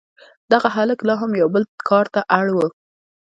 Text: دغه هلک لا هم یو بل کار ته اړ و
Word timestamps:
دغه 0.51 0.69
هلک 0.75 0.99
لا 1.07 1.15
هم 1.21 1.31
یو 1.41 1.47
بل 1.55 1.63
کار 1.89 2.05
ته 2.13 2.21
اړ 2.37 2.45
و 2.55 2.57